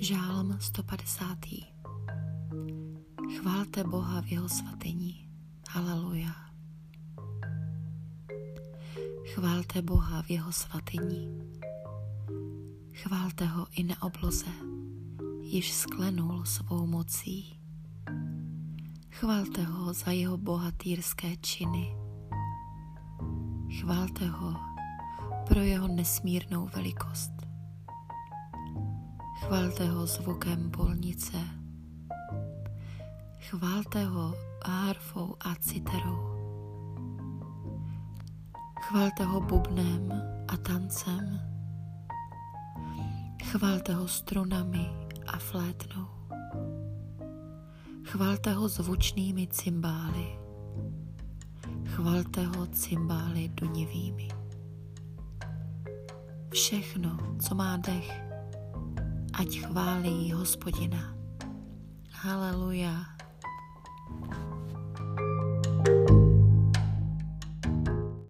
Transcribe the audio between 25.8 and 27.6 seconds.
nesmírnou velikost.